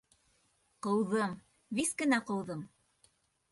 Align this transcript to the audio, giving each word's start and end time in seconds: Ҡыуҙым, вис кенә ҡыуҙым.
Ҡыуҙым, 0.87 1.37
вис 1.81 1.93
кенә 2.03 2.21
ҡыуҙым. 2.33 2.67